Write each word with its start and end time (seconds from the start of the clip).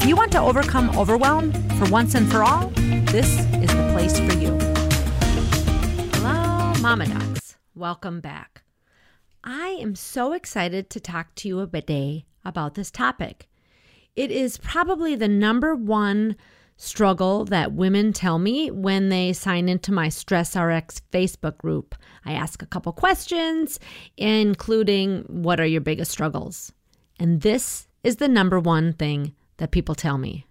If 0.00 0.06
you 0.06 0.16
want 0.16 0.32
to 0.32 0.40
overcome 0.40 0.96
overwhelm 0.96 1.52
for 1.78 1.84
once 1.90 2.14
and 2.14 2.28
for 2.30 2.42
all, 2.42 2.68
this 3.12 3.28
is 3.28 3.68
the 3.68 3.90
place 3.92 4.18
for 4.18 4.32
you. 4.32 4.58
Hello, 6.14 6.72
Mama 6.80 7.04
Docs. 7.04 7.56
Welcome 7.74 8.22
back. 8.22 8.62
I 9.44 9.76
am 9.78 9.94
so 9.94 10.32
excited 10.32 10.88
to 10.88 11.00
talk 11.00 11.34
to 11.34 11.48
you 11.48 11.66
today 11.66 12.24
about 12.46 12.76
this 12.76 12.90
topic. 12.90 13.50
It 14.16 14.30
is 14.30 14.56
probably 14.56 15.16
the 15.16 15.28
number 15.28 15.74
one 15.74 16.34
struggle 16.78 17.44
that 17.44 17.72
women 17.72 18.14
tell 18.14 18.38
me 18.38 18.70
when 18.70 19.10
they 19.10 19.34
sign 19.34 19.68
into 19.68 19.92
my 19.92 20.08
Stress 20.08 20.56
RX 20.56 21.02
Facebook 21.12 21.58
group. 21.58 21.94
I 22.24 22.32
ask 22.32 22.62
a 22.62 22.66
couple 22.66 22.94
questions, 22.94 23.78
including 24.16 25.24
what 25.28 25.60
are 25.60 25.66
your 25.66 25.82
biggest 25.82 26.10
struggles? 26.10 26.72
And 27.18 27.42
this 27.42 27.86
is 28.02 28.16
the 28.16 28.28
number 28.28 28.58
one 28.58 28.94
thing 28.94 29.34
that 29.60 29.70
people 29.70 29.94
tell 29.94 30.16
me. 30.18 30.46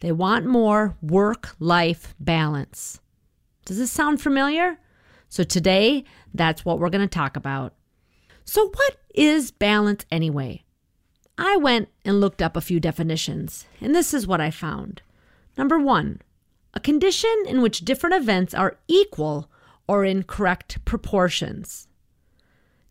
They 0.00 0.10
want 0.12 0.44
more 0.44 0.96
work 1.00 1.54
life 1.60 2.14
balance. 2.18 3.00
Does 3.64 3.78
this 3.78 3.92
sound 3.92 4.20
familiar? 4.20 4.78
So, 5.28 5.44
today, 5.44 6.04
that's 6.34 6.64
what 6.64 6.78
we're 6.78 6.90
going 6.90 7.08
to 7.08 7.18
talk 7.18 7.36
about. 7.36 7.74
So, 8.44 8.68
what 8.68 8.96
is 9.14 9.52
balance 9.52 10.04
anyway? 10.10 10.64
I 11.38 11.56
went 11.56 11.88
and 12.04 12.20
looked 12.20 12.42
up 12.42 12.56
a 12.56 12.60
few 12.60 12.80
definitions, 12.80 13.66
and 13.80 13.94
this 13.94 14.12
is 14.12 14.26
what 14.26 14.40
I 14.40 14.50
found. 14.50 15.00
Number 15.56 15.78
one, 15.78 16.20
a 16.74 16.80
condition 16.80 17.44
in 17.46 17.62
which 17.62 17.84
different 17.84 18.16
events 18.16 18.52
are 18.52 18.78
equal 18.88 19.48
or 19.86 20.04
in 20.04 20.24
correct 20.24 20.84
proportions. 20.84 21.86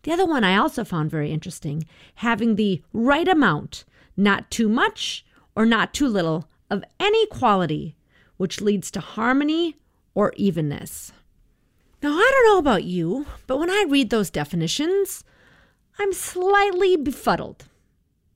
The 0.02 0.12
other 0.12 0.26
one 0.26 0.42
I 0.42 0.56
also 0.56 0.84
found 0.84 1.10
very 1.10 1.30
interesting 1.30 1.86
having 2.16 2.56
the 2.56 2.82
right 2.94 3.28
amount, 3.28 3.84
not 4.16 4.50
too 4.50 4.68
much 4.68 5.24
or 5.56 5.66
not 5.66 5.94
too 5.94 6.08
little 6.08 6.48
of 6.70 6.84
any 6.98 7.26
quality, 7.26 7.96
which 8.36 8.60
leads 8.60 8.90
to 8.90 9.00
harmony 9.00 9.76
or 10.14 10.32
evenness. 10.36 11.12
Now, 12.02 12.12
I 12.12 12.30
don't 12.32 12.52
know 12.52 12.58
about 12.58 12.84
you, 12.84 13.26
but 13.46 13.58
when 13.58 13.70
I 13.70 13.86
read 13.88 14.10
those 14.10 14.30
definitions, 14.30 15.24
I'm 15.98 16.12
slightly 16.12 16.96
befuddled. 16.96 17.66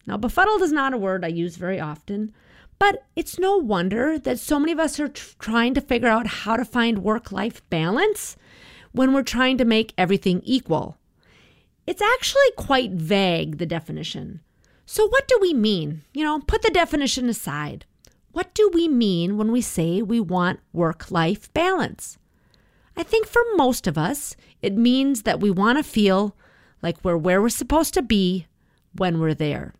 Now, 0.06 0.16
befuddled 0.16 0.62
is 0.62 0.72
not 0.72 0.94
a 0.94 0.98
word 0.98 1.24
I 1.24 1.28
use 1.28 1.56
very 1.56 1.78
often, 1.78 2.32
but 2.78 3.04
it's 3.16 3.38
no 3.38 3.56
wonder 3.56 4.18
that 4.18 4.38
so 4.38 4.58
many 4.58 4.72
of 4.72 4.78
us 4.78 4.98
are 5.00 5.08
trying 5.08 5.74
to 5.74 5.80
figure 5.80 6.08
out 6.08 6.26
how 6.26 6.56
to 6.56 6.64
find 6.64 7.00
work 7.00 7.32
life 7.32 7.68
balance 7.68 8.36
when 8.92 9.12
we're 9.12 9.22
trying 9.22 9.58
to 9.58 9.64
make 9.64 9.92
everything 9.98 10.40
equal. 10.44 10.96
It's 11.86 12.02
actually 12.02 12.50
quite 12.56 12.92
vague, 12.92 13.58
the 13.58 13.66
definition. 13.66 14.40
So, 14.90 15.06
what 15.06 15.28
do 15.28 15.38
we 15.38 15.52
mean? 15.52 16.00
You 16.14 16.24
know, 16.24 16.40
put 16.40 16.62
the 16.62 16.70
definition 16.70 17.28
aside. 17.28 17.84
What 18.32 18.54
do 18.54 18.70
we 18.72 18.88
mean 18.88 19.36
when 19.36 19.52
we 19.52 19.60
say 19.60 20.00
we 20.00 20.18
want 20.18 20.60
work 20.72 21.10
life 21.10 21.52
balance? 21.52 22.16
I 22.96 23.02
think 23.02 23.26
for 23.26 23.42
most 23.56 23.86
of 23.86 23.98
us, 23.98 24.34
it 24.62 24.72
means 24.72 25.24
that 25.24 25.40
we 25.40 25.50
want 25.50 25.76
to 25.76 25.84
feel 25.84 26.34
like 26.80 27.04
we're 27.04 27.18
where 27.18 27.42
we're 27.42 27.50
supposed 27.50 27.92
to 27.94 28.02
be 28.02 28.46
when 28.96 29.20
we're 29.20 29.34
there. 29.34 29.74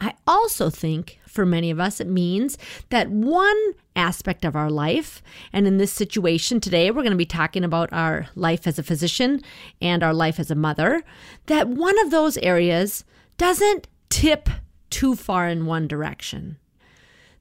I 0.00 0.14
also 0.26 0.70
think 0.70 1.20
for 1.24 1.46
many 1.46 1.70
of 1.70 1.78
us, 1.78 2.00
it 2.00 2.08
means 2.08 2.58
that 2.90 3.10
one 3.10 3.74
aspect 3.94 4.44
of 4.44 4.56
our 4.56 4.70
life, 4.70 5.22
and 5.52 5.68
in 5.68 5.76
this 5.76 5.92
situation 5.92 6.58
today, 6.58 6.90
we're 6.90 7.02
going 7.02 7.12
to 7.12 7.16
be 7.16 7.24
talking 7.24 7.62
about 7.62 7.92
our 7.92 8.26
life 8.34 8.66
as 8.66 8.76
a 8.76 8.82
physician 8.82 9.40
and 9.80 10.02
our 10.02 10.12
life 10.12 10.40
as 10.40 10.50
a 10.50 10.56
mother, 10.56 11.04
that 11.46 11.68
one 11.68 11.96
of 12.00 12.10
those 12.10 12.36
areas 12.38 13.04
doesn't 13.36 13.86
tip 14.08 14.48
too 14.90 15.14
far 15.14 15.48
in 15.48 15.66
one 15.66 15.86
direction. 15.86 16.56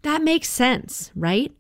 That 0.01 0.21
makes 0.21 0.49
sense, 0.49 1.11
right? 1.15 1.51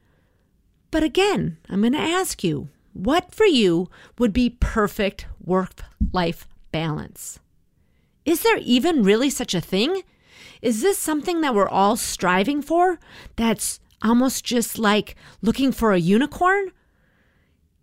But 0.91 1.03
again, 1.03 1.57
I'm 1.69 1.81
going 1.81 1.93
to 1.93 1.99
ask 1.99 2.43
you 2.43 2.69
what 2.93 3.33
for 3.33 3.45
you 3.45 3.89
would 4.17 4.33
be 4.33 4.57
perfect 4.59 5.27
work 5.39 5.81
life 6.11 6.47
balance? 6.71 7.39
Is 8.25 8.41
there 8.41 8.57
even 8.57 9.03
really 9.03 9.29
such 9.29 9.53
a 9.53 9.61
thing? 9.61 10.01
Is 10.61 10.81
this 10.81 10.97
something 10.97 11.41
that 11.41 11.55
we're 11.55 11.69
all 11.69 11.95
striving 11.95 12.61
for 12.61 12.99
that's 13.35 13.79
almost 14.01 14.43
just 14.43 14.77
like 14.77 15.15
looking 15.41 15.71
for 15.71 15.93
a 15.93 15.99
unicorn? 15.99 16.71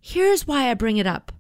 Here's 0.00 0.46
why 0.46 0.70
I 0.70 0.74
bring 0.74 0.96
it 0.96 1.06
up. 1.06 1.32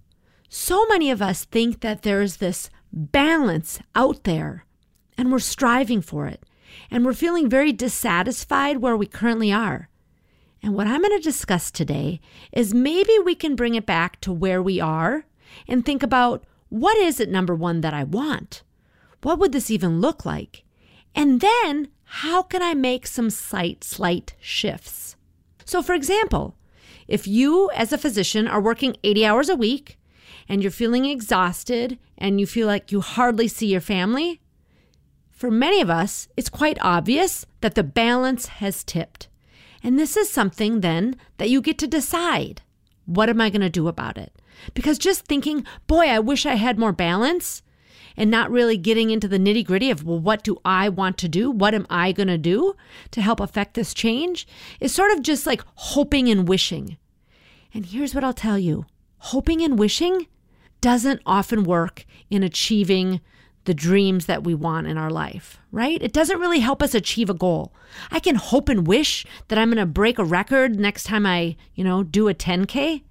So 0.48 0.86
many 0.86 1.10
of 1.10 1.20
us 1.20 1.44
think 1.44 1.80
that 1.80 2.02
there's 2.02 2.36
this 2.36 2.70
balance 2.92 3.80
out 3.94 4.24
there 4.24 4.64
and 5.16 5.30
we're 5.30 5.38
striving 5.38 6.00
for 6.00 6.26
it. 6.26 6.42
And 6.90 7.04
we're 7.04 7.14
feeling 7.14 7.48
very 7.48 7.72
dissatisfied 7.72 8.78
where 8.78 8.96
we 8.96 9.06
currently 9.06 9.52
are. 9.52 9.88
And 10.62 10.74
what 10.74 10.86
I'm 10.86 11.02
going 11.02 11.16
to 11.16 11.22
discuss 11.22 11.70
today 11.70 12.20
is 12.52 12.72
maybe 12.74 13.18
we 13.22 13.34
can 13.34 13.54
bring 13.54 13.74
it 13.74 13.86
back 13.86 14.20
to 14.22 14.32
where 14.32 14.62
we 14.62 14.80
are 14.80 15.26
and 15.68 15.84
think 15.84 16.02
about 16.02 16.44
what 16.68 16.96
is 16.96 17.20
it, 17.20 17.28
number 17.28 17.54
one, 17.54 17.82
that 17.82 17.94
I 17.94 18.02
want? 18.02 18.62
What 19.22 19.38
would 19.38 19.52
this 19.52 19.70
even 19.70 20.00
look 20.00 20.24
like? 20.24 20.64
And 21.14 21.40
then 21.40 21.88
how 22.04 22.42
can 22.42 22.62
I 22.62 22.74
make 22.74 23.06
some 23.06 23.30
slight, 23.30 23.84
slight 23.84 24.34
shifts? 24.40 25.16
So, 25.64 25.82
for 25.82 25.94
example, 25.94 26.56
if 27.06 27.26
you 27.26 27.70
as 27.74 27.92
a 27.92 27.98
physician 27.98 28.48
are 28.48 28.60
working 28.60 28.96
80 29.04 29.26
hours 29.26 29.48
a 29.48 29.56
week 29.56 29.98
and 30.48 30.62
you're 30.62 30.70
feeling 30.70 31.04
exhausted 31.04 31.98
and 32.18 32.40
you 32.40 32.46
feel 32.46 32.66
like 32.66 32.90
you 32.90 33.00
hardly 33.00 33.48
see 33.48 33.66
your 33.66 33.80
family, 33.80 34.40
for 35.34 35.50
many 35.50 35.80
of 35.80 35.90
us, 35.90 36.28
it's 36.36 36.48
quite 36.48 36.78
obvious 36.80 37.44
that 37.60 37.74
the 37.74 37.82
balance 37.82 38.46
has 38.46 38.84
tipped. 38.84 39.28
And 39.82 39.98
this 39.98 40.16
is 40.16 40.30
something 40.30 40.80
then 40.80 41.16
that 41.38 41.50
you 41.50 41.60
get 41.60 41.76
to 41.78 41.86
decide. 41.86 42.62
What 43.04 43.28
am 43.28 43.40
I 43.40 43.50
going 43.50 43.60
to 43.60 43.68
do 43.68 43.88
about 43.88 44.16
it? 44.16 44.32
Because 44.72 44.96
just 44.96 45.26
thinking, 45.26 45.66
boy, 45.86 46.06
I 46.06 46.20
wish 46.20 46.46
I 46.46 46.54
had 46.54 46.78
more 46.78 46.92
balance, 46.92 47.62
and 48.16 48.30
not 48.30 48.50
really 48.50 48.76
getting 48.76 49.10
into 49.10 49.26
the 49.26 49.38
nitty 49.38 49.66
gritty 49.66 49.90
of, 49.90 50.04
well, 50.04 50.20
what 50.20 50.44
do 50.44 50.56
I 50.64 50.88
want 50.88 51.18
to 51.18 51.28
do? 51.28 51.50
What 51.50 51.74
am 51.74 51.86
I 51.90 52.12
going 52.12 52.28
to 52.28 52.38
do 52.38 52.76
to 53.10 53.20
help 53.20 53.40
affect 53.40 53.74
this 53.74 53.92
change? 53.92 54.46
Is 54.78 54.94
sort 54.94 55.10
of 55.10 55.20
just 55.20 55.46
like 55.46 55.64
hoping 55.74 56.28
and 56.28 56.46
wishing. 56.46 56.96
And 57.74 57.86
here's 57.86 58.14
what 58.14 58.22
I'll 58.22 58.32
tell 58.32 58.58
you 58.58 58.86
hoping 59.18 59.62
and 59.62 59.78
wishing 59.78 60.28
doesn't 60.80 61.22
often 61.26 61.64
work 61.64 62.04
in 62.30 62.42
achieving 62.42 63.20
the 63.64 63.74
dreams 63.74 64.26
that 64.26 64.44
we 64.44 64.54
want 64.54 64.86
in 64.86 64.98
our 64.98 65.10
life, 65.10 65.58
right? 65.72 66.02
It 66.02 66.12
doesn't 66.12 66.40
really 66.40 66.60
help 66.60 66.82
us 66.82 66.94
achieve 66.94 67.30
a 67.30 67.34
goal. 67.34 67.72
I 68.10 68.20
can 68.20 68.34
hope 68.34 68.68
and 68.68 68.86
wish 68.86 69.26
that 69.48 69.58
I'm 69.58 69.68
going 69.68 69.78
to 69.78 69.86
break 69.86 70.18
a 70.18 70.24
record 70.24 70.78
next 70.78 71.04
time 71.04 71.26
I, 71.26 71.56
you 71.74 71.84
know, 71.84 72.02
do 72.02 72.28
a 72.28 72.34
10K. 72.34 73.02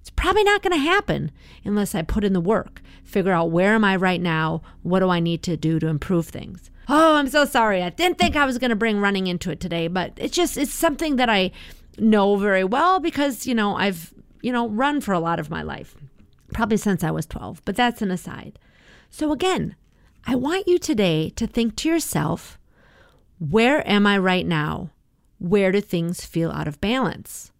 It's 0.00 0.10
probably 0.10 0.44
not 0.44 0.62
going 0.62 0.72
to 0.72 0.78
happen 0.78 1.32
unless 1.64 1.94
I 1.94 2.02
put 2.02 2.22
in 2.22 2.32
the 2.32 2.40
work, 2.40 2.80
figure 3.04 3.32
out 3.32 3.50
where 3.50 3.74
am 3.74 3.84
I 3.84 3.96
right 3.96 4.20
now? 4.20 4.62
What 4.82 5.00
do 5.00 5.08
I 5.08 5.18
need 5.18 5.42
to 5.44 5.56
do 5.56 5.80
to 5.80 5.88
improve 5.88 6.28
things? 6.28 6.70
Oh, 6.88 7.16
I'm 7.16 7.28
so 7.28 7.44
sorry. 7.44 7.82
I 7.82 7.90
didn't 7.90 8.18
think 8.18 8.36
I 8.36 8.46
was 8.46 8.58
going 8.58 8.70
to 8.70 8.76
bring 8.76 9.00
running 9.00 9.26
into 9.26 9.50
it 9.50 9.58
today, 9.58 9.88
but 9.88 10.12
it's 10.16 10.36
just 10.36 10.56
it's 10.56 10.72
something 10.72 11.16
that 11.16 11.28
I 11.28 11.50
know 11.98 12.36
very 12.36 12.62
well 12.62 13.00
because, 13.00 13.46
you 13.46 13.54
know, 13.54 13.74
I've, 13.74 14.14
you 14.42 14.52
know, 14.52 14.68
run 14.68 15.00
for 15.00 15.12
a 15.12 15.18
lot 15.18 15.40
of 15.40 15.50
my 15.50 15.62
life. 15.62 15.96
Probably 16.52 16.76
since 16.76 17.02
I 17.02 17.10
was 17.10 17.26
12, 17.26 17.62
but 17.64 17.74
that's 17.74 18.02
an 18.02 18.12
aside. 18.12 18.60
So 19.10 19.32
again, 19.32 19.74
I 20.28 20.34
want 20.34 20.66
you 20.66 20.80
today 20.80 21.30
to 21.36 21.46
think 21.46 21.76
to 21.76 21.88
yourself 21.88 22.58
where 23.38 23.88
am 23.88 24.08
I 24.08 24.18
right 24.18 24.44
now? 24.44 24.90
Where 25.38 25.70
do 25.70 25.80
things 25.80 26.24
feel 26.24 26.50
out 26.50 26.66
of 26.66 26.80
balance? 26.80 27.52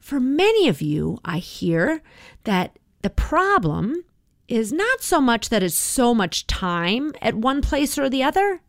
For 0.00 0.18
many 0.18 0.66
of 0.66 0.82
you, 0.82 1.18
I 1.24 1.38
hear 1.38 2.02
that 2.42 2.76
the 3.02 3.10
problem 3.10 4.04
is 4.48 4.72
not 4.72 5.00
so 5.02 5.20
much 5.20 5.48
that 5.50 5.62
it's 5.62 5.76
so 5.76 6.12
much 6.12 6.48
time 6.48 7.12
at 7.22 7.36
one 7.36 7.62
place 7.62 7.96
or 7.96 8.10
the 8.10 8.24
other, 8.24 8.62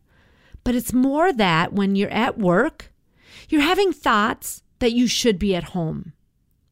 but 0.62 0.76
it's 0.76 0.92
more 0.92 1.32
that 1.32 1.72
when 1.72 1.96
you're 1.96 2.08
at 2.10 2.38
work, 2.38 2.92
you're 3.48 3.62
having 3.62 3.92
thoughts 3.92 4.62
that 4.78 4.92
you 4.92 5.08
should 5.08 5.40
be 5.40 5.56
at 5.56 5.64
home, 5.64 6.12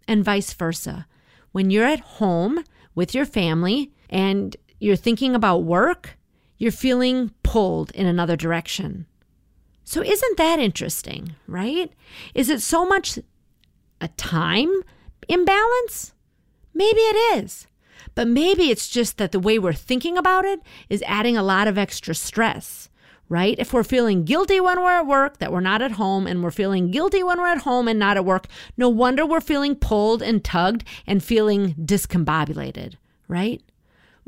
and 0.06 0.24
vice 0.24 0.52
versa. 0.52 1.08
When 1.50 1.70
you're 1.70 1.86
at 1.86 2.00
home 2.00 2.62
with 2.94 3.16
your 3.16 3.26
family 3.26 3.90
and 4.08 4.56
you're 4.78 4.94
thinking 4.94 5.34
about 5.34 5.64
work, 5.64 6.16
you're 6.60 6.70
feeling 6.70 7.32
pulled 7.42 7.90
in 7.92 8.06
another 8.06 8.36
direction. 8.36 9.06
So, 9.82 10.02
isn't 10.02 10.36
that 10.36 10.60
interesting, 10.60 11.34
right? 11.48 11.90
Is 12.34 12.48
it 12.48 12.60
so 12.60 12.84
much 12.84 13.18
a 14.00 14.08
time 14.08 14.70
imbalance? 15.26 16.12
Maybe 16.72 17.00
it 17.00 17.44
is. 17.44 17.66
But 18.14 18.28
maybe 18.28 18.70
it's 18.70 18.88
just 18.88 19.16
that 19.16 19.32
the 19.32 19.40
way 19.40 19.58
we're 19.58 19.72
thinking 19.72 20.18
about 20.18 20.44
it 20.44 20.60
is 20.88 21.02
adding 21.06 21.36
a 21.36 21.42
lot 21.42 21.66
of 21.66 21.78
extra 21.78 22.14
stress, 22.14 22.90
right? 23.28 23.58
If 23.58 23.72
we're 23.72 23.82
feeling 23.82 24.24
guilty 24.24 24.60
when 24.60 24.80
we're 24.80 24.90
at 24.90 25.06
work, 25.06 25.38
that 25.38 25.52
we're 25.52 25.60
not 25.60 25.80
at 25.80 25.92
home, 25.92 26.26
and 26.26 26.42
we're 26.42 26.50
feeling 26.50 26.90
guilty 26.90 27.22
when 27.22 27.38
we're 27.40 27.46
at 27.46 27.62
home 27.62 27.88
and 27.88 27.98
not 27.98 28.18
at 28.18 28.24
work, 28.24 28.46
no 28.76 28.88
wonder 28.88 29.24
we're 29.24 29.40
feeling 29.40 29.74
pulled 29.74 30.22
and 30.22 30.44
tugged 30.44 30.84
and 31.06 31.24
feeling 31.24 31.74
discombobulated, 31.74 32.94
right? 33.28 33.62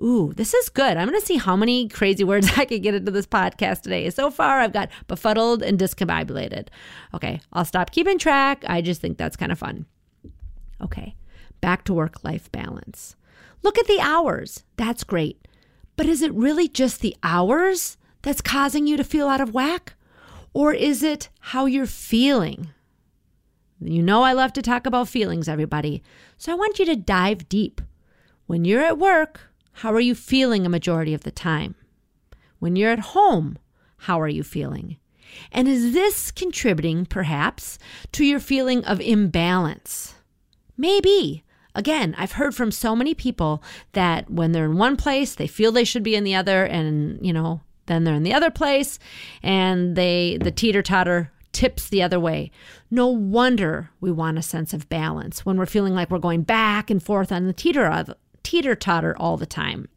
Ooh, 0.03 0.33
this 0.35 0.53
is 0.53 0.69
good. 0.69 0.97
I'm 0.97 1.09
going 1.09 1.21
to 1.21 1.25
see 1.25 1.37
how 1.37 1.55
many 1.55 1.87
crazy 1.87 2.25
words 2.25 2.51
I 2.57 2.65
can 2.65 2.83
get 2.83 2.95
into 2.95 3.13
this 3.13 3.27
podcast 3.27 3.83
today. 3.83 4.11
So 4.11 4.31
far, 4.31 4.61
I've 4.61 4.73
got 4.73 4.91
befuddled 5.07 5.63
and 5.63 5.79
discombobulated. 5.79 6.69
Okay, 7.15 7.41
I'll 7.53 7.65
stop 7.65 7.93
keeping 7.93 8.19
track. 8.19 8.65
I 8.67 8.83
just 8.83 9.01
think 9.01 9.17
that's 9.17 9.37
kind 9.37 9.53
of 9.53 9.59
fun. 9.59 9.87
Okay, 10.81 11.15
back 11.61 11.85
to 11.85 11.95
work 11.95 12.25
life 12.25 12.51
balance. 12.51 13.15
Look 13.63 13.79
at 13.79 13.87
the 13.87 14.01
hours. 14.01 14.65
That's 14.77 15.05
great. 15.05 15.47
But 15.95 16.07
is 16.07 16.23
it 16.23 16.33
really 16.33 16.67
just 16.67 17.01
the 17.01 17.17
hours 17.23 17.97
that's 18.23 18.41
causing 18.41 18.87
you 18.87 18.97
to 18.97 19.05
feel 19.05 19.29
out 19.29 19.41
of 19.41 19.55
whack? 19.55 19.95
Or 20.53 20.75
is 20.75 21.03
it 21.03 21.29
how 21.39 21.67
you're 21.67 21.87
feeling? 21.87 22.71
You 23.81 24.03
know, 24.03 24.23
I 24.23 24.33
love 24.33 24.53
to 24.55 24.63
talk 24.63 24.87
about 24.87 25.09
feelings, 25.09 25.49
everybody. 25.49 26.03
So 26.39 26.51
I 26.51 26.57
want 26.57 26.79
you 26.79 26.87
to 26.87 26.97
dive 26.97 27.49
deep. 27.49 27.81
When 28.47 28.65
you're 28.65 28.83
at 28.83 28.99
work, 28.99 29.52
how 29.73 29.93
are 29.93 30.01
you 30.01 30.15
feeling 30.15 30.65
a 30.65 30.71
majority 30.71 31.15
of 31.15 31.23
the 31.23 31.31
time? 31.31 31.75
When 32.59 32.77
you're 32.77 32.91
at 32.91 32.99
home, 33.01 33.59
how 33.99 34.21
are 34.21 34.29
you 34.29 34.43
feeling? 34.43 34.99
And 35.51 35.67
is 35.67 35.93
this 35.93 36.31
contributing, 36.31 37.07
perhaps, 37.07 37.79
to 38.13 38.25
your 38.25 38.41
feeling 38.41 38.85
of 38.85 39.01
imbalance? 39.01 40.15
Maybe. 40.77 41.45
Again, 41.75 42.15
I've 42.19 42.33
heard 42.33 42.55
from 42.55 42.71
so 42.71 42.95
many 42.95 43.15
people 43.15 43.63
that 43.93 44.29
when 44.31 44.53
they're 44.53 44.67
in 44.67 44.77
one 44.77 44.97
place, 44.97 45.35
they 45.35 45.47
feel 45.47 45.73
they 45.73 45.85
should 45.85 46.03
be 46.03 46.15
in 46.15 46.25
the 46.25 46.35
other, 46.35 46.65
and, 46.65 47.25
you 47.25 47.33
know, 47.33 47.63
then 47.87 48.05
they're 48.05 48.15
in 48.15 48.23
the 48.23 48.35
other 48.35 48.51
place 48.51 48.99
and 49.43 49.97
they 49.97 50.39
the 50.41 50.51
teeter 50.51 50.83
totter 50.83 51.33
tips 51.53 51.89
the 51.89 52.03
other 52.03 52.19
way. 52.19 52.51
No 52.91 53.09
wonder 53.09 53.91
we 54.01 54.11
want 54.11 54.39
a 54.39 54.43
sense 54.43 54.73
of 54.73 54.89
balance 54.89 55.45
when 55.45 55.57
we're 55.57 55.67
feeling 55.67 55.95
like 55.95 56.11
we're 56.11 56.19
going 56.19 56.43
back 56.43 56.91
and 56.91 57.03
forth 57.03 57.31
on 57.31 57.47
the 57.47 57.53
teeter 57.53 57.87
teeter 58.43 58.75
totter 58.75 59.17
all 59.19 59.37
the 59.37 59.47
time. 59.47 59.89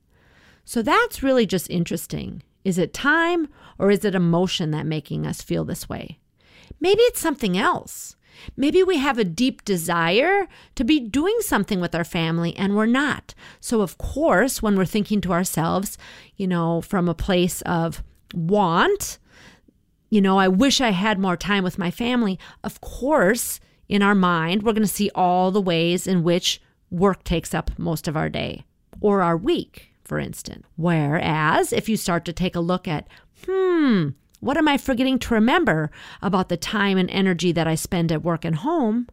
So 0.63 0.81
that's 0.81 1.23
really 1.23 1.45
just 1.45 1.69
interesting. 1.69 2.43
Is 2.63 2.77
it 2.77 2.93
time 2.93 3.47
or 3.77 3.91
is 3.91 4.03
it 4.03 4.15
emotion 4.15 4.71
that 4.71 4.85
making 4.85 5.25
us 5.25 5.41
feel 5.41 5.63
this 5.63 5.87
way? 5.87 6.17
Maybe 6.79 7.01
it's 7.03 7.19
something 7.19 7.57
else. 7.57 8.15
Maybe 8.57 8.83
we 8.83 8.97
have 8.97 9.17
a 9.17 9.23
deep 9.23 9.63
desire 9.63 10.47
to 10.75 10.83
be 10.83 10.99
doing 10.99 11.37
something 11.39 11.79
with 11.79 11.95
our 11.95 12.03
family 12.03 12.55
and 12.57 12.75
we're 12.75 12.85
not. 12.85 13.33
So, 13.61 13.81
of 13.81 13.97
course, 13.97 14.61
when 14.61 14.75
we're 14.75 14.85
thinking 14.85 15.21
to 15.21 15.31
ourselves, 15.31 15.97
you 16.35 16.47
know, 16.47 16.81
from 16.81 17.07
a 17.07 17.13
place 17.13 17.61
of 17.61 18.03
want, 18.33 19.19
you 20.09 20.21
know, 20.21 20.37
I 20.37 20.47
wish 20.47 20.81
I 20.81 20.89
had 20.89 21.19
more 21.19 21.37
time 21.37 21.63
with 21.63 21.77
my 21.77 21.91
family, 21.91 22.39
of 22.63 22.81
course, 22.81 23.59
in 23.87 24.01
our 24.01 24.15
mind, 24.15 24.63
we're 24.63 24.73
going 24.73 24.81
to 24.81 24.87
see 24.87 25.11
all 25.13 25.51
the 25.51 25.61
ways 25.61 26.07
in 26.07 26.23
which 26.23 26.61
work 26.89 27.23
takes 27.23 27.53
up 27.53 27.71
most 27.77 28.07
of 28.07 28.15
our 28.15 28.29
day 28.29 28.65
or 29.01 29.21
our 29.21 29.37
week, 29.37 29.93
for 30.03 30.19
instance. 30.19 30.65
Whereas 30.75 31.73
if 31.73 31.89
you 31.89 31.97
start 31.97 32.25
to 32.25 32.33
take 32.33 32.55
a 32.55 32.59
look 32.59 32.87
at, 32.87 33.07
hmm, 33.45 34.09
what 34.39 34.57
am 34.57 34.67
I 34.67 34.77
forgetting 34.77 35.19
to 35.19 35.33
remember 35.33 35.91
about 36.21 36.49
the 36.49 36.57
time 36.57 36.97
and 36.97 37.09
energy 37.09 37.51
that 37.51 37.67
I 37.67 37.75
spend 37.75 38.11
at 38.11 38.23
work 38.23 38.45
and 38.45 38.57
home? 38.57 39.07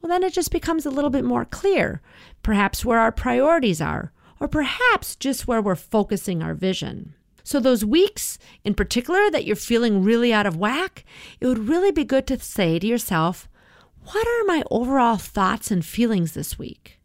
Well, 0.00 0.08
then 0.08 0.22
it 0.22 0.32
just 0.32 0.50
becomes 0.50 0.86
a 0.86 0.90
little 0.90 1.10
bit 1.10 1.24
more 1.24 1.44
clear, 1.44 2.00
perhaps 2.42 2.84
where 2.84 2.98
our 2.98 3.12
priorities 3.12 3.82
are, 3.82 4.12
or 4.40 4.48
perhaps 4.48 5.14
just 5.14 5.46
where 5.46 5.60
we're 5.60 5.74
focusing 5.74 6.42
our 6.42 6.54
vision. 6.54 7.14
So, 7.42 7.60
those 7.60 7.84
weeks 7.84 8.38
in 8.64 8.74
particular 8.74 9.30
that 9.30 9.44
you're 9.44 9.56
feeling 9.56 10.02
really 10.02 10.32
out 10.32 10.46
of 10.46 10.56
whack, 10.56 11.04
it 11.40 11.46
would 11.46 11.68
really 11.68 11.90
be 11.90 12.04
good 12.04 12.26
to 12.28 12.38
say 12.38 12.78
to 12.78 12.86
yourself, 12.86 13.48
what 14.04 14.26
are 14.26 14.44
my 14.46 14.62
overall 14.70 15.16
thoughts 15.16 15.70
and 15.70 15.84
feelings 15.84 16.32
this 16.32 16.58
week? 16.58 16.98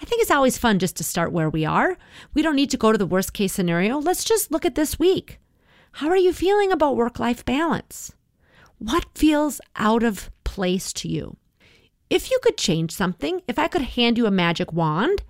I 0.00 0.04
think 0.04 0.22
it's 0.22 0.30
always 0.30 0.56
fun 0.58 0.78
just 0.78 0.96
to 0.96 1.04
start 1.04 1.32
where 1.32 1.50
we 1.50 1.64
are. 1.64 1.98
We 2.32 2.42
don't 2.42 2.56
need 2.56 2.70
to 2.70 2.78
go 2.78 2.90
to 2.92 2.98
the 2.98 3.06
worst 3.06 3.34
case 3.34 3.52
scenario. 3.52 3.98
Let's 3.98 4.24
just 4.24 4.50
look 4.50 4.64
at 4.64 4.74
this 4.74 4.98
week. 4.98 5.38
How 5.92 6.08
are 6.08 6.16
you 6.16 6.32
feeling 6.32 6.72
about 6.72 6.96
work 6.96 7.18
life 7.18 7.44
balance? 7.44 8.12
What 8.78 9.06
feels 9.14 9.60
out 9.76 10.02
of 10.02 10.30
place 10.44 10.92
to 10.94 11.08
you? 11.08 11.36
If 12.08 12.30
you 12.30 12.38
could 12.42 12.56
change 12.56 12.92
something, 12.92 13.42
if 13.46 13.58
I 13.58 13.68
could 13.68 13.82
hand 13.82 14.16
you 14.16 14.26
a 14.26 14.30
magic 14.30 14.72
wand, 14.72 15.22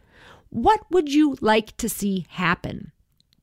what 0.50 0.80
would 0.90 1.12
you 1.12 1.36
like 1.40 1.76
to 1.78 1.88
see 1.88 2.26
happen? 2.30 2.92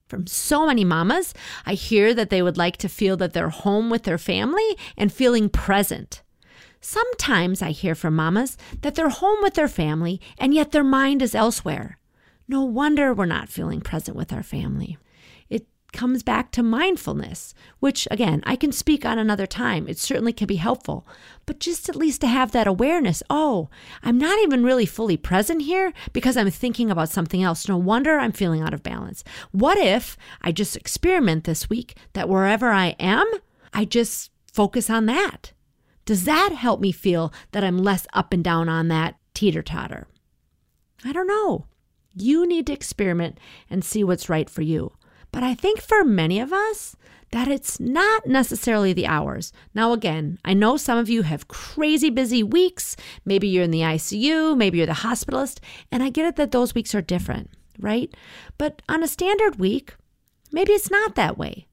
From 0.08 0.26
so 0.28 0.66
many 0.66 0.86
mamas, 0.86 1.34
I 1.66 1.74
hear 1.74 2.14
that 2.14 2.30
they 2.30 2.42
would 2.42 2.58
like 2.58 2.78
to 2.78 2.90
feel 2.90 3.18
that 3.18 3.34
they're 3.34 3.50
home 3.50 3.90
with 3.90 4.04
their 4.04 4.18
family 4.18 4.78
and 4.96 5.12
feeling 5.12 5.50
present. 5.50 6.22
Sometimes 6.90 7.62
I 7.62 7.72
hear 7.72 7.96
from 7.96 8.16
mamas 8.16 8.56
that 8.80 8.96
they're 8.96 9.10
home 9.10 9.40
with 9.42 9.56
their 9.56 9.68
family 9.68 10.22
and 10.38 10.54
yet 10.54 10.72
their 10.72 10.86
mind 10.86 11.22
is 11.22 11.36
elsewhere. 11.36 11.98
No 12.48 12.64
wonder 12.64 13.14
we're 13.14 13.26
not 13.26 13.50
feeling 13.50 13.82
present 13.82 14.16
with 14.16 14.32
our 14.32 14.42
family. 14.42 14.98
It 15.50 15.68
comes 15.92 16.24
back 16.24 16.50
to 16.52 16.64
mindfulness, 16.64 17.54
which 17.82 18.08
again, 18.10 18.42
I 18.46 18.56
can 18.56 18.72
speak 18.72 19.06
on 19.06 19.20
another 19.20 19.46
time. 19.46 19.86
It 19.90 20.00
certainly 20.00 20.32
can 20.32 20.48
be 20.48 20.56
helpful, 20.56 21.06
but 21.46 21.60
just 21.60 21.90
at 21.90 21.96
least 21.98 22.22
to 22.22 22.28
have 22.28 22.54
that 22.54 22.68
awareness 22.68 23.22
oh, 23.30 23.70
I'm 24.02 24.18
not 24.18 24.40
even 24.44 24.64
really 24.64 24.86
fully 24.86 25.18
present 25.18 25.64
here 25.64 25.92
because 26.14 26.38
I'm 26.38 26.50
thinking 26.50 26.90
about 26.90 27.10
something 27.10 27.44
else. 27.44 27.68
No 27.68 27.76
wonder 27.76 28.18
I'm 28.18 28.32
feeling 28.32 28.62
out 28.62 28.74
of 28.74 28.82
balance. 28.82 29.26
What 29.52 29.78
if 29.78 30.16
I 30.42 30.54
just 30.54 30.78
experiment 30.78 31.44
this 31.44 31.70
week 31.70 31.98
that 32.14 32.30
wherever 32.30 32.70
I 32.70 32.96
am, 32.98 33.30
I 33.74 33.84
just 33.84 34.32
focus 34.54 34.90
on 34.90 35.06
that? 35.08 35.52
Does 36.08 36.24
that 36.24 36.54
help 36.54 36.80
me 36.80 36.94
feel 36.94 37.34
that 37.52 37.66
I'm 37.66 37.78
less 37.78 38.08
up 38.14 38.32
and 38.32 38.42
down 38.42 38.70
on 38.70 38.88
that 38.88 39.16
teeter 39.34 39.62
totter? 39.62 40.08
I 41.04 41.12
don't 41.12 41.28
know. 41.28 41.66
You 42.16 42.48
need 42.48 42.68
to 42.68 42.74
experiment 42.74 43.38
and 43.70 43.84
see 43.84 44.06
what's 44.06 44.30
right 44.30 44.50
for 44.50 44.62
you. 44.62 44.94
But 45.34 45.44
I 45.44 45.54
think 45.54 45.82
for 45.82 46.06
many 46.06 46.40
of 46.40 46.54
us, 46.54 46.96
that 47.34 47.50
it's 47.50 47.78
not 47.82 48.26
necessarily 48.26 48.94
the 48.94 49.06
hours. 49.06 49.52
Now, 49.74 49.92
again, 49.92 50.40
I 50.46 50.54
know 50.54 50.78
some 50.78 50.98
of 50.98 51.10
you 51.10 51.24
have 51.24 51.50
crazy 51.50 52.10
busy 52.10 52.42
weeks. 52.42 52.96
Maybe 53.26 53.50
you're 53.50 53.66
in 53.66 53.72
the 53.72 53.82
ICU, 53.82 54.56
maybe 54.56 54.78
you're 54.78 54.88
the 54.88 54.94
hospitalist, 54.94 55.60
and 55.92 56.02
I 56.02 56.10
get 56.10 56.26
it 56.26 56.38
that 56.38 56.52
those 56.52 56.74
weeks 56.74 56.96
are 56.96 57.02
different, 57.02 57.50
right? 57.80 58.16
But 58.58 58.82
on 58.88 59.04
a 59.04 59.10
standard 59.10 59.60
week, 59.60 59.94
maybe 60.54 60.72
it's 60.72 60.90
not 60.90 61.16
that 61.16 61.38
way. 61.38 61.68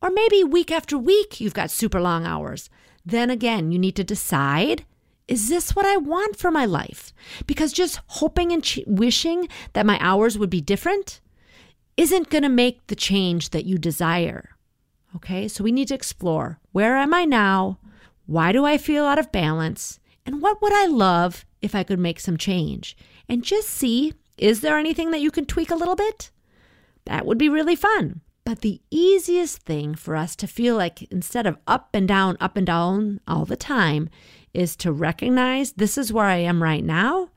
Or 0.00 0.08
maybe 0.08 0.42
week 0.42 0.70
after 0.70 0.96
week, 0.96 1.38
you've 1.38 1.52
got 1.52 1.70
super 1.70 2.00
long 2.00 2.24
hours 2.24 2.70
then 3.04 3.30
again, 3.30 3.72
you 3.72 3.78
need 3.78 3.96
to 3.96 4.04
decide 4.04 4.84
is 5.26 5.48
this 5.48 5.74
what 5.74 5.86
I 5.86 5.96
want 5.96 6.36
for 6.36 6.50
my 6.50 6.66
life? 6.66 7.14
Because 7.46 7.72
just 7.72 8.00
hoping 8.08 8.52
and 8.52 8.62
ch- 8.62 8.80
wishing 8.86 9.48
that 9.72 9.86
my 9.86 9.98
hours 10.00 10.38
would 10.38 10.50
be 10.50 10.60
different 10.60 11.20
isn't 11.96 12.28
going 12.28 12.42
to 12.42 12.48
make 12.48 12.86
the 12.88 12.96
change 12.96 13.50
that 13.50 13.64
you 13.64 13.78
desire. 13.78 14.50
Okay, 15.16 15.48
so 15.48 15.64
we 15.64 15.72
need 15.72 15.88
to 15.88 15.94
explore 15.94 16.58
where 16.72 16.96
am 16.96 17.14
I 17.14 17.24
now? 17.24 17.78
Why 18.26 18.52
do 18.52 18.64
I 18.64 18.76
feel 18.76 19.04
out 19.04 19.18
of 19.18 19.32
balance? 19.32 20.00
And 20.26 20.42
what 20.42 20.60
would 20.60 20.72
I 20.72 20.86
love 20.86 21.44
if 21.62 21.74
I 21.74 21.84
could 21.84 21.98
make 21.98 22.20
some 22.20 22.36
change? 22.36 22.96
And 23.28 23.44
just 23.44 23.68
see 23.68 24.12
is 24.36 24.60
there 24.60 24.76
anything 24.78 25.12
that 25.12 25.20
you 25.20 25.30
can 25.30 25.46
tweak 25.46 25.70
a 25.70 25.76
little 25.76 25.94
bit? 25.94 26.30
That 27.04 27.24
would 27.24 27.38
be 27.38 27.48
really 27.48 27.76
fun. 27.76 28.20
But 28.44 28.60
the 28.60 28.82
easiest 28.90 29.62
thing 29.62 29.94
for 29.94 30.16
us 30.16 30.36
to 30.36 30.46
feel 30.46 30.76
like 30.76 31.02
instead 31.04 31.46
of 31.46 31.56
up 31.66 31.88
and 31.94 32.06
down, 32.06 32.36
up 32.40 32.56
and 32.56 32.66
down 32.66 33.20
all 33.26 33.46
the 33.46 33.56
time 33.56 34.10
is 34.52 34.76
to 34.76 34.92
recognize 34.92 35.72
this 35.72 35.96
is 35.96 36.12
where 36.12 36.26
I 36.26 36.36
am 36.36 36.62
right 36.62 36.84
now. 36.84 37.30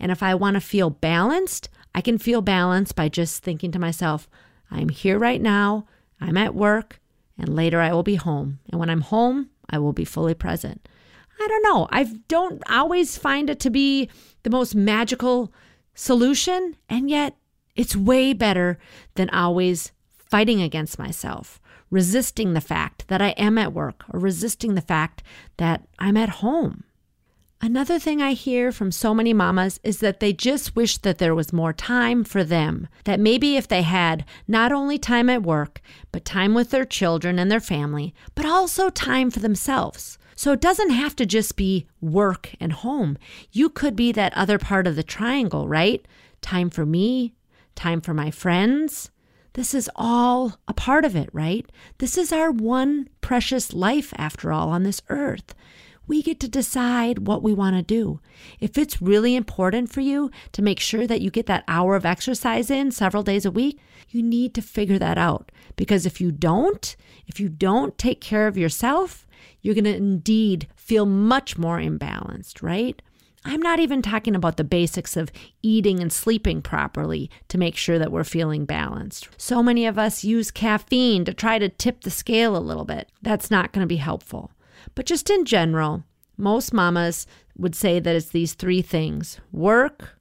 And 0.00 0.10
if 0.10 0.22
I 0.22 0.34
want 0.34 0.54
to 0.54 0.60
feel 0.60 0.90
balanced, 0.90 1.68
I 1.94 2.00
can 2.00 2.18
feel 2.18 2.42
balanced 2.42 2.96
by 2.96 3.08
just 3.08 3.42
thinking 3.42 3.70
to 3.72 3.78
myself, 3.78 4.28
I'm 4.70 4.88
here 4.88 5.18
right 5.18 5.40
now, 5.40 5.86
I'm 6.20 6.36
at 6.36 6.54
work, 6.54 7.00
and 7.38 7.54
later 7.54 7.80
I 7.80 7.92
will 7.92 8.02
be 8.02 8.16
home. 8.16 8.58
And 8.68 8.80
when 8.80 8.90
I'm 8.90 9.00
home, 9.00 9.50
I 9.70 9.78
will 9.78 9.92
be 9.92 10.04
fully 10.04 10.34
present. 10.34 10.88
I 11.40 11.46
don't 11.46 11.62
know. 11.62 11.88
I 11.90 12.02
don't 12.26 12.62
always 12.68 13.16
find 13.16 13.48
it 13.48 13.60
to 13.60 13.70
be 13.70 14.10
the 14.42 14.50
most 14.50 14.74
magical 14.74 15.52
solution, 15.94 16.76
and 16.88 17.08
yet 17.08 17.36
it's 17.76 17.94
way 17.94 18.32
better 18.32 18.78
than 19.14 19.30
always 19.30 19.92
fighting 20.30 20.60
against 20.62 20.98
myself, 20.98 21.60
resisting 21.90 22.52
the 22.52 22.60
fact 22.60 23.08
that 23.08 23.22
I 23.22 23.30
am 23.30 23.58
at 23.58 23.72
work 23.72 24.04
or 24.12 24.20
resisting 24.20 24.74
the 24.74 24.80
fact 24.80 25.22
that 25.56 25.86
I'm 25.98 26.16
at 26.16 26.28
home. 26.28 26.84
Another 27.60 27.98
thing 27.98 28.22
I 28.22 28.34
hear 28.34 28.70
from 28.70 28.92
so 28.92 29.12
many 29.12 29.32
mamas 29.32 29.80
is 29.82 29.98
that 29.98 30.20
they 30.20 30.32
just 30.32 30.76
wish 30.76 30.98
that 30.98 31.18
there 31.18 31.34
was 31.34 31.52
more 31.52 31.72
time 31.72 32.22
for 32.22 32.44
them. 32.44 32.86
That 33.02 33.18
maybe 33.18 33.56
if 33.56 33.66
they 33.66 33.82
had 33.82 34.24
not 34.46 34.70
only 34.70 34.96
time 34.96 35.28
at 35.28 35.42
work, 35.42 35.80
but 36.12 36.24
time 36.24 36.54
with 36.54 36.70
their 36.70 36.84
children 36.84 37.36
and 37.36 37.50
their 37.50 37.58
family, 37.58 38.14
but 38.36 38.46
also 38.46 38.90
time 38.90 39.32
for 39.32 39.40
themselves. 39.40 40.18
So 40.36 40.52
it 40.52 40.60
doesn't 40.60 40.90
have 40.90 41.16
to 41.16 41.26
just 41.26 41.56
be 41.56 41.88
work 42.00 42.52
and 42.60 42.72
home. 42.72 43.18
You 43.50 43.68
could 43.68 43.96
be 43.96 44.12
that 44.12 44.36
other 44.36 44.60
part 44.60 44.86
of 44.86 44.94
the 44.94 45.02
triangle, 45.02 45.66
right? 45.66 46.06
Time 46.40 46.70
for 46.70 46.86
me, 46.86 47.34
time 47.74 48.00
for 48.00 48.14
my 48.14 48.30
friends. 48.30 49.10
This 49.54 49.74
is 49.74 49.90
all 49.96 50.58
a 50.68 50.74
part 50.74 51.04
of 51.04 51.16
it, 51.16 51.30
right? 51.32 51.68
This 51.98 52.16
is 52.16 52.32
our 52.32 52.50
one 52.50 53.08
precious 53.20 53.72
life, 53.72 54.12
after 54.16 54.52
all, 54.52 54.68
on 54.68 54.82
this 54.82 55.02
earth 55.08 55.54
we 56.08 56.22
get 56.22 56.40
to 56.40 56.48
decide 56.48 57.26
what 57.26 57.42
we 57.42 57.54
want 57.54 57.76
to 57.76 57.82
do. 57.82 58.18
If 58.58 58.78
it's 58.78 59.02
really 59.02 59.36
important 59.36 59.92
for 59.92 60.00
you 60.00 60.30
to 60.52 60.62
make 60.62 60.80
sure 60.80 61.06
that 61.06 61.20
you 61.20 61.30
get 61.30 61.46
that 61.46 61.64
hour 61.68 61.94
of 61.94 62.06
exercise 62.06 62.70
in 62.70 62.90
several 62.90 63.22
days 63.22 63.44
a 63.44 63.50
week, 63.50 63.78
you 64.08 64.22
need 64.22 64.54
to 64.54 64.62
figure 64.62 64.98
that 64.98 65.18
out. 65.18 65.52
Because 65.76 66.06
if 66.06 66.20
you 66.20 66.32
don't, 66.32 66.96
if 67.26 67.38
you 67.38 67.48
don't 67.48 67.96
take 67.98 68.22
care 68.22 68.48
of 68.48 68.56
yourself, 68.56 69.26
you're 69.60 69.74
going 69.74 69.84
to 69.84 69.94
indeed 69.94 70.66
feel 70.74 71.04
much 71.04 71.58
more 71.58 71.78
imbalanced, 71.78 72.62
right? 72.62 73.00
I'm 73.44 73.62
not 73.62 73.78
even 73.78 74.02
talking 74.02 74.34
about 74.34 74.56
the 74.56 74.64
basics 74.64 75.16
of 75.16 75.30
eating 75.62 76.00
and 76.00 76.12
sleeping 76.12 76.60
properly 76.60 77.30
to 77.48 77.58
make 77.58 77.76
sure 77.76 77.98
that 77.98 78.10
we're 78.12 78.24
feeling 78.24 78.64
balanced. 78.64 79.28
So 79.36 79.62
many 79.62 79.86
of 79.86 79.98
us 79.98 80.24
use 80.24 80.50
caffeine 80.50 81.24
to 81.24 81.32
try 81.32 81.58
to 81.58 81.68
tip 81.68 82.02
the 82.02 82.10
scale 82.10 82.56
a 82.56 82.58
little 82.58 82.84
bit. 82.84 83.10
That's 83.22 83.50
not 83.50 83.72
going 83.72 83.82
to 83.82 83.86
be 83.86 83.96
helpful. 83.96 84.50
But 84.94 85.06
just 85.06 85.30
in 85.30 85.44
general, 85.44 86.04
most 86.36 86.72
mamas 86.72 87.26
would 87.56 87.74
say 87.74 88.00
that 88.00 88.16
it's 88.16 88.28
these 88.28 88.54
three 88.54 88.82
things 88.82 89.40
work, 89.52 90.18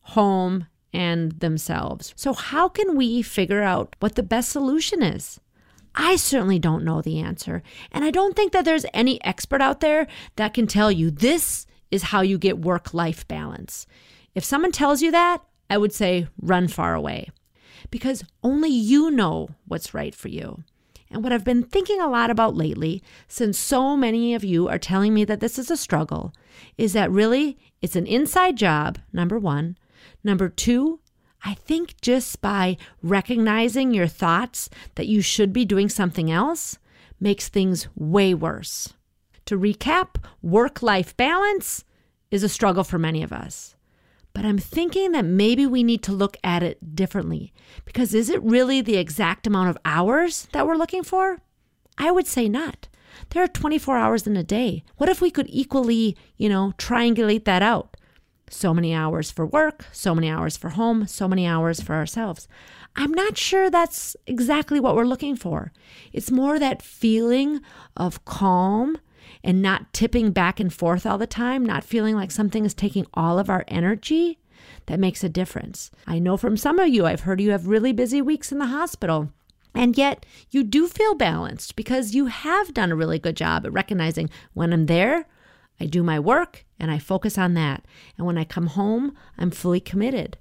home, 0.00 0.66
and 0.92 1.32
themselves. 1.38 2.12
So, 2.16 2.32
how 2.32 2.68
can 2.68 2.96
we 2.96 3.22
figure 3.22 3.62
out 3.62 3.94
what 4.00 4.16
the 4.16 4.22
best 4.22 4.50
solution 4.50 5.02
is? 5.02 5.40
I 5.94 6.16
certainly 6.16 6.58
don't 6.58 6.84
know 6.84 7.00
the 7.00 7.20
answer. 7.20 7.62
And 7.90 8.04
I 8.04 8.10
don't 8.10 8.36
think 8.36 8.52
that 8.52 8.64
there's 8.64 8.86
any 8.94 9.22
expert 9.24 9.60
out 9.60 9.80
there 9.80 10.06
that 10.36 10.54
can 10.54 10.66
tell 10.66 10.90
you 10.90 11.10
this 11.10 11.66
is 11.90 12.04
how 12.04 12.20
you 12.20 12.38
get 12.38 12.58
work 12.58 12.94
life 12.94 13.26
balance. 13.26 13.86
If 14.34 14.44
someone 14.44 14.72
tells 14.72 15.02
you 15.02 15.10
that, 15.10 15.42
I 15.68 15.78
would 15.78 15.92
say 15.92 16.28
run 16.40 16.68
far 16.68 16.94
away 16.94 17.30
because 17.90 18.24
only 18.42 18.70
you 18.70 19.10
know 19.10 19.50
what's 19.66 19.94
right 19.94 20.14
for 20.14 20.28
you. 20.28 20.62
And 21.10 21.24
what 21.24 21.32
I've 21.32 21.44
been 21.44 21.64
thinking 21.64 22.00
a 22.00 22.08
lot 22.08 22.30
about 22.30 22.54
lately, 22.54 23.02
since 23.26 23.58
so 23.58 23.96
many 23.96 24.34
of 24.34 24.44
you 24.44 24.68
are 24.68 24.78
telling 24.78 25.12
me 25.12 25.24
that 25.24 25.40
this 25.40 25.58
is 25.58 25.70
a 25.70 25.76
struggle, 25.76 26.32
is 26.78 26.92
that 26.92 27.10
really 27.10 27.58
it's 27.82 27.96
an 27.96 28.06
inside 28.06 28.56
job, 28.56 28.98
number 29.12 29.38
one. 29.38 29.76
Number 30.22 30.48
two, 30.48 31.00
I 31.44 31.54
think 31.54 32.00
just 32.00 32.40
by 32.40 32.76
recognizing 33.02 33.92
your 33.92 34.06
thoughts 34.06 34.70
that 34.94 35.08
you 35.08 35.20
should 35.20 35.52
be 35.52 35.64
doing 35.64 35.88
something 35.88 36.30
else 36.30 36.78
makes 37.18 37.48
things 37.48 37.88
way 37.96 38.32
worse. 38.34 38.92
To 39.50 39.58
recap, 39.58 40.14
work 40.42 40.80
life 40.80 41.16
balance 41.16 41.84
is 42.30 42.44
a 42.44 42.48
struggle 42.48 42.84
for 42.84 43.00
many 43.00 43.20
of 43.20 43.32
us. 43.32 43.74
But 44.32 44.44
I'm 44.44 44.58
thinking 44.58 45.10
that 45.10 45.24
maybe 45.24 45.66
we 45.66 45.82
need 45.82 46.04
to 46.04 46.12
look 46.12 46.36
at 46.44 46.62
it 46.62 46.94
differently 46.94 47.52
because 47.84 48.14
is 48.14 48.30
it 48.30 48.40
really 48.44 48.80
the 48.80 48.96
exact 48.96 49.48
amount 49.48 49.70
of 49.70 49.78
hours 49.84 50.46
that 50.52 50.68
we're 50.68 50.76
looking 50.76 51.02
for? 51.02 51.40
I 51.98 52.12
would 52.12 52.28
say 52.28 52.48
not. 52.48 52.86
There 53.30 53.42
are 53.42 53.48
24 53.48 53.98
hours 53.98 54.24
in 54.24 54.36
a 54.36 54.44
day. 54.44 54.84
What 54.98 55.08
if 55.08 55.20
we 55.20 55.32
could 55.32 55.48
equally, 55.48 56.16
you 56.36 56.48
know, 56.48 56.72
triangulate 56.78 57.44
that 57.46 57.60
out? 57.60 57.96
So 58.50 58.72
many 58.72 58.94
hours 58.94 59.32
for 59.32 59.44
work, 59.44 59.86
so 59.90 60.14
many 60.14 60.30
hours 60.30 60.56
for 60.56 60.68
home, 60.68 61.08
so 61.08 61.26
many 61.26 61.44
hours 61.44 61.80
for 61.80 61.96
ourselves. 61.96 62.46
I'm 62.94 63.12
not 63.12 63.36
sure 63.36 63.68
that's 63.68 64.16
exactly 64.28 64.78
what 64.78 64.94
we're 64.94 65.04
looking 65.06 65.34
for. 65.34 65.72
It's 66.12 66.30
more 66.30 66.60
that 66.60 66.82
feeling 66.82 67.60
of 67.96 68.24
calm 68.24 68.96
and 69.42 69.62
not 69.62 69.92
tipping 69.92 70.32
back 70.32 70.60
and 70.60 70.72
forth 70.72 71.06
all 71.06 71.18
the 71.18 71.26
time, 71.26 71.64
not 71.64 71.84
feeling 71.84 72.14
like 72.14 72.30
something 72.30 72.64
is 72.64 72.74
taking 72.74 73.06
all 73.14 73.38
of 73.38 73.48
our 73.50 73.64
energy, 73.68 74.38
that 74.86 75.00
makes 75.00 75.24
a 75.24 75.28
difference. 75.28 75.90
I 76.06 76.18
know 76.18 76.36
from 76.36 76.56
some 76.56 76.78
of 76.78 76.88
you, 76.88 77.06
I've 77.06 77.20
heard 77.20 77.40
you 77.40 77.50
have 77.50 77.66
really 77.66 77.92
busy 77.92 78.20
weeks 78.20 78.52
in 78.52 78.58
the 78.58 78.66
hospital. 78.66 79.32
And 79.74 79.96
yet, 79.96 80.26
you 80.50 80.64
do 80.64 80.88
feel 80.88 81.14
balanced 81.14 81.76
because 81.76 82.14
you 82.14 82.26
have 82.26 82.74
done 82.74 82.90
a 82.90 82.96
really 82.96 83.18
good 83.18 83.36
job 83.36 83.64
at 83.64 83.72
recognizing 83.72 84.28
when 84.52 84.72
I'm 84.72 84.86
there, 84.86 85.26
I 85.80 85.86
do 85.86 86.02
my 86.02 86.18
work 86.18 86.64
and 86.78 86.90
I 86.90 86.98
focus 86.98 87.38
on 87.38 87.54
that. 87.54 87.84
And 88.18 88.26
when 88.26 88.36
I 88.36 88.44
come 88.44 88.66
home, 88.66 89.16
I'm 89.38 89.50
fully 89.50 89.80
committed. 89.80 90.36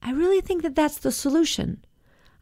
I 0.00 0.12
really 0.12 0.40
think 0.40 0.62
that 0.62 0.74
that's 0.74 0.98
the 0.98 1.12
solution. 1.12 1.84